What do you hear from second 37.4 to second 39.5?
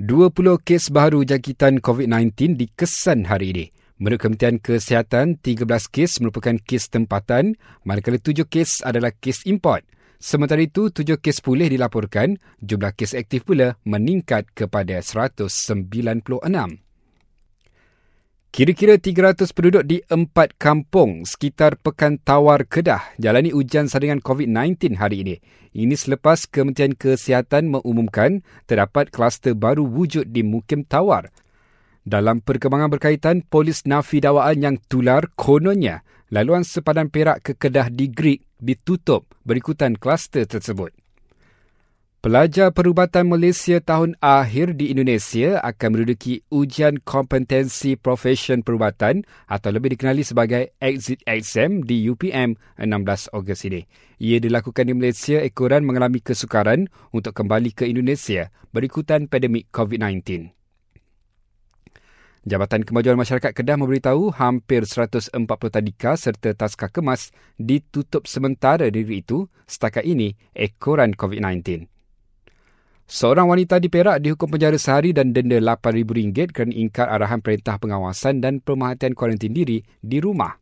ke Kedah di Greek ditutup